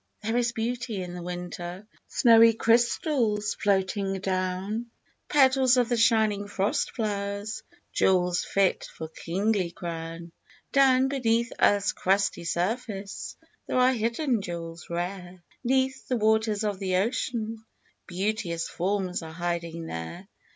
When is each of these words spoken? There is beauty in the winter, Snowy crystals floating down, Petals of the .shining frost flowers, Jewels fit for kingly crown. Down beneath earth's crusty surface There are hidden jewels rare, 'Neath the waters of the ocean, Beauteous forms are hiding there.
There 0.23 0.35
is 0.35 0.51
beauty 0.51 1.03
in 1.03 1.13
the 1.13 1.21
winter, 1.21 1.85
Snowy 2.07 2.53
crystals 2.55 3.53
floating 3.53 4.19
down, 4.19 4.87
Petals 5.29 5.77
of 5.77 5.89
the 5.89 5.95
.shining 5.95 6.47
frost 6.47 6.95
flowers, 6.95 7.61
Jewels 7.93 8.43
fit 8.43 8.85
for 8.91 9.09
kingly 9.09 9.69
crown. 9.69 10.31
Down 10.71 11.07
beneath 11.07 11.53
earth's 11.61 11.93
crusty 11.93 12.45
surface 12.45 13.37
There 13.67 13.77
are 13.77 13.93
hidden 13.93 14.41
jewels 14.41 14.89
rare, 14.89 15.43
'Neath 15.63 16.07
the 16.07 16.17
waters 16.17 16.63
of 16.63 16.79
the 16.79 16.95
ocean, 16.95 17.63
Beauteous 18.07 18.67
forms 18.69 19.21
are 19.21 19.31
hiding 19.33 19.85
there. 19.85 20.27